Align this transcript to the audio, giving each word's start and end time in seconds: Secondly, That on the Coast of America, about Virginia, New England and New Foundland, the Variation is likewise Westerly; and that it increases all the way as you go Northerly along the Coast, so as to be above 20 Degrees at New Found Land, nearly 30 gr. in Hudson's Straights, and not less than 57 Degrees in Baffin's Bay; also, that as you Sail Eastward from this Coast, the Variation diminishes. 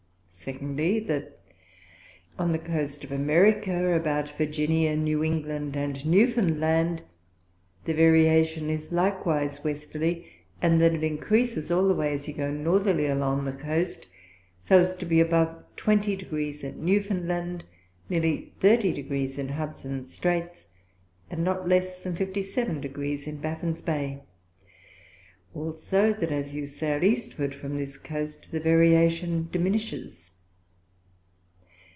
Secondly, 0.43 0.99
That 1.01 1.37
on 2.39 2.51
the 2.51 2.57
Coast 2.57 3.03
of 3.03 3.11
America, 3.11 3.93
about 3.93 4.35
Virginia, 4.39 4.97
New 4.97 5.23
England 5.23 5.75
and 5.77 6.03
New 6.03 6.33
Foundland, 6.33 7.03
the 7.85 7.93
Variation 7.93 8.67
is 8.71 8.91
likewise 8.91 9.63
Westerly; 9.63 10.25
and 10.59 10.81
that 10.81 10.95
it 10.95 11.03
increases 11.03 11.69
all 11.69 11.87
the 11.87 11.93
way 11.93 12.11
as 12.15 12.27
you 12.27 12.33
go 12.33 12.49
Northerly 12.49 13.05
along 13.05 13.45
the 13.45 13.53
Coast, 13.53 14.07
so 14.59 14.79
as 14.79 14.95
to 14.95 15.05
be 15.05 15.19
above 15.19 15.63
20 15.75 16.15
Degrees 16.15 16.63
at 16.63 16.75
New 16.75 17.03
Found 17.03 17.27
Land, 17.27 17.63
nearly 18.09 18.51
30 18.61 19.03
gr. 19.03 19.13
in 19.13 19.49
Hudson's 19.49 20.11
Straights, 20.11 20.65
and 21.29 21.43
not 21.43 21.69
less 21.69 21.99
than 22.01 22.15
57 22.15 22.81
Degrees 22.81 23.27
in 23.27 23.37
Baffin's 23.37 23.83
Bay; 23.83 24.21
also, 25.53 26.11
that 26.13 26.31
as 26.31 26.55
you 26.55 26.65
Sail 26.65 27.03
Eastward 27.03 27.53
from 27.53 27.77
this 27.77 27.95
Coast, 27.97 28.51
the 28.51 28.59
Variation 28.61 29.47
diminishes. 29.51 30.29